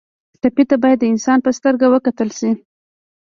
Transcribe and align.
ټپي 0.41 0.63
ته 0.69 0.75
باید 0.83 0.97
د 1.01 1.05
انسان 1.13 1.39
په 1.45 1.51
سترګه 1.57 1.85
وکتل 1.89 2.29
شي. 2.39 2.51